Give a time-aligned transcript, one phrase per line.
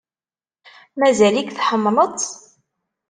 [0.99, 2.31] Mazal-ik tḥemmleḍ-tt?